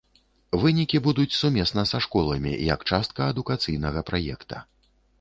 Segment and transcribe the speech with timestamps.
[0.63, 4.69] Вынікі будуць сумесна са школамі як частка адукацыйнага праекта.